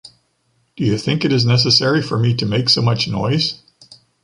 [0.77, 3.61] Do you think it is necessary for me to make so much noise?